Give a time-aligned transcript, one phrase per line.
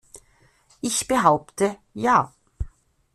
[0.81, 2.33] Ich behaupte, ja.